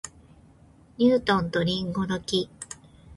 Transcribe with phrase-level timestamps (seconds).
[0.97, 2.49] ニュートンと林檎の木